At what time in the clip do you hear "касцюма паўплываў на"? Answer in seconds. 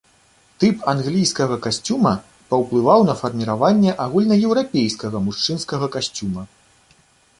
1.65-3.15